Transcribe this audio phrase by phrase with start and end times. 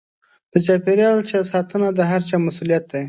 [0.51, 1.17] د چاپېريال
[1.51, 2.99] ساتنه د هر چا مسووليت دی.